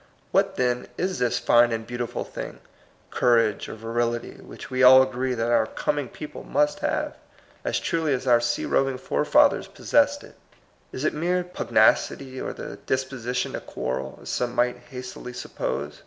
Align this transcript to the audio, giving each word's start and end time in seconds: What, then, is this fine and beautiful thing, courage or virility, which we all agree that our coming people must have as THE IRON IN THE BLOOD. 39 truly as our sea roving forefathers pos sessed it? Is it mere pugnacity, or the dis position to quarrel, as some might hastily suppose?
What, 0.31 0.55
then, 0.55 0.87
is 0.97 1.19
this 1.19 1.37
fine 1.37 1.71
and 1.71 1.85
beautiful 1.85 2.23
thing, 2.23 2.57
courage 3.11 3.69
or 3.69 3.75
virility, 3.75 4.31
which 4.33 4.71
we 4.71 4.81
all 4.81 5.03
agree 5.03 5.35
that 5.35 5.51
our 5.51 5.67
coming 5.67 6.07
people 6.09 6.43
must 6.43 6.79
have 6.79 7.13
as 7.13 7.13
THE 7.13 7.13
IRON 7.13 7.13
IN 7.13 7.43
THE 7.45 7.61
BLOOD. 7.61 7.73
39 7.73 7.81
truly 7.83 8.13
as 8.15 8.27
our 8.27 8.41
sea 8.41 8.65
roving 8.65 8.97
forefathers 8.97 9.67
pos 9.67 9.91
sessed 9.93 10.23
it? 10.23 10.33
Is 10.91 11.03
it 11.05 11.13
mere 11.13 11.43
pugnacity, 11.43 12.41
or 12.41 12.51
the 12.51 12.79
dis 12.87 13.03
position 13.03 13.53
to 13.53 13.59
quarrel, 13.61 14.17
as 14.23 14.29
some 14.29 14.55
might 14.55 14.77
hastily 14.89 15.33
suppose? 15.33 15.99